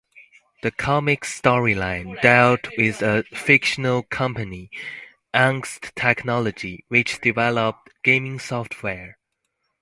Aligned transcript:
The 0.63 0.71
comic's 0.71 1.39
storyline 1.39 2.19
dealt 2.23 2.69
with 2.75 3.03
a 3.03 3.21
fictional 3.35 4.01
company, 4.01 4.71
Angst 5.31 5.93
Technology, 5.93 6.83
which 6.87 7.21
developed 7.21 7.89
gaming 8.03 8.39
software. 8.39 9.19